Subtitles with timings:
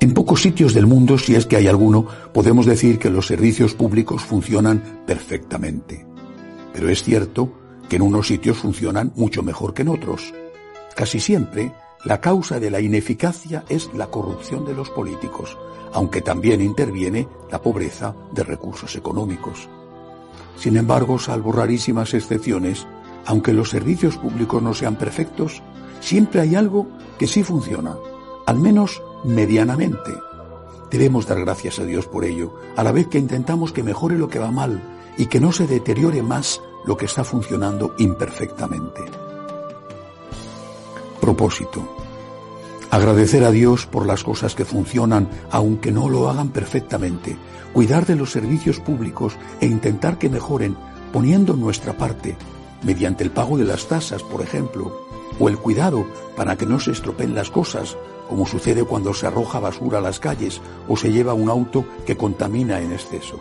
[0.00, 3.74] En pocos sitios del mundo, si es que hay alguno, podemos decir que los servicios
[3.74, 6.06] públicos funcionan perfectamente.
[6.72, 7.52] Pero es cierto
[7.86, 10.32] que en unos sitios funcionan mucho mejor que en otros.
[10.96, 11.74] Casi siempre,
[12.06, 15.58] la causa de la ineficacia es la corrupción de los políticos,
[15.92, 19.68] aunque también interviene la pobreza de recursos económicos.
[20.56, 22.86] Sin embargo, salvo rarísimas excepciones,
[23.26, 25.62] aunque los servicios públicos no sean perfectos,
[26.00, 26.88] siempre hay algo
[27.18, 27.96] que sí funciona,
[28.46, 30.12] al menos medianamente.
[30.90, 34.28] Debemos dar gracias a Dios por ello, a la vez que intentamos que mejore lo
[34.28, 34.82] que va mal
[35.16, 39.02] y que no se deteriore más lo que está funcionando imperfectamente.
[41.20, 41.96] Propósito.
[42.90, 47.36] Agradecer a Dios por las cosas que funcionan, aunque no lo hagan perfectamente.
[47.72, 50.76] Cuidar de los servicios públicos e intentar que mejoren
[51.12, 52.36] poniendo nuestra parte,
[52.82, 56.92] mediante el pago de las tasas, por ejemplo, o el cuidado para que no se
[56.92, 57.96] estropeen las cosas,
[58.28, 62.16] como sucede cuando se arroja basura a las calles o se lleva un auto que
[62.16, 63.40] contamina en exceso.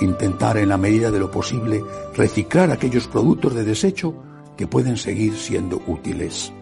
[0.00, 1.84] Intentar en la medida de lo posible
[2.16, 4.14] reciclar aquellos productos de desecho
[4.56, 6.52] que pueden seguir siendo útiles.